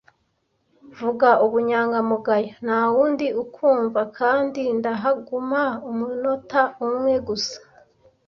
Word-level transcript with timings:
(Vuga 0.99 1.29
ubunyangamugayo, 1.45 2.49
ntawundi 2.65 3.27
ukwumva, 3.43 4.01
kandi 4.19 4.61
ndahaguma 4.77 5.63
umunota 5.89 6.61
umwe 6.85 7.13
gusa.) 7.27 7.57